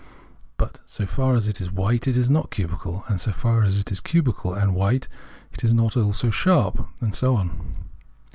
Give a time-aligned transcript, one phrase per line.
[0.57, 3.77] But so far as it is white it is 7wt cubical, and so far as
[3.77, 5.07] it is cubical and also white,
[5.53, 5.91] it is not
[6.31, 7.75] sharp, and so on.